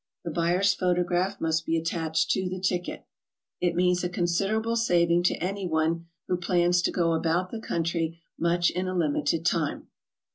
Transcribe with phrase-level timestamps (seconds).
[0.23, 3.03] The buyer's photograph must be attached to the ticket.
[3.03, 3.67] It HOW TO TRAVEL ABROAD.
[3.67, 8.71] 69 means a considerable saving to anyone who plans to go about the country much
[8.71, 9.89] in a limited time.